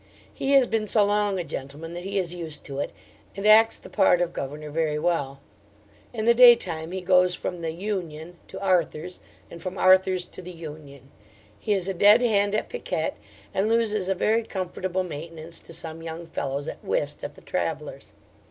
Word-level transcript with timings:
He 0.33 0.53
has 0.53 0.65
been 0.65 0.87
so 0.87 1.05
long 1.05 1.37
a 1.37 1.43
gentleman 1.43 1.93
that 1.93 2.03
he 2.03 2.17
is 2.17 2.33
used 2.33 2.63
to 2.65 2.79
it, 2.79 2.91
and 3.37 3.45
acts 3.45 3.77
the 3.77 3.87
part 3.87 4.19
of 4.19 4.33
governor 4.33 4.71
very 4.71 4.97
well. 4.97 5.41
In 6.11 6.25
the 6.25 6.33
day 6.33 6.55
time 6.55 6.91
he 6.91 7.01
goes 7.01 7.35
from 7.35 7.61
the 7.61 7.71
'Union' 7.71 8.37
to 8.47 8.59
'Arthur's,' 8.59 9.19
and 9.51 9.61
from 9.61 9.77
'Arthur's' 9.77 10.25
to 10.25 10.41
the 10.41 10.49
'Union.' 10.51 11.11
He 11.59 11.73
is 11.73 11.87
a 11.87 11.93
dead 11.93 12.23
hand 12.23 12.55
at 12.55 12.67
piquet, 12.67 13.13
and 13.53 13.69
loses 13.69 14.09
a 14.09 14.15
very 14.15 14.41
comfortable 14.41 15.03
maintenance 15.03 15.59
to 15.59 15.71
some 15.71 16.01
young 16.01 16.25
fellows, 16.25 16.67
at 16.67 16.83
whist, 16.83 17.23
at 17.23 17.35
the 17.35 17.41
'Travellers'.' 17.41 18.13